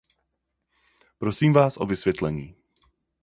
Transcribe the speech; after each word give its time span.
Prosím 1.19 1.53
vás 1.53 1.77
o 1.77 1.85
vysvětlení. 1.85 2.55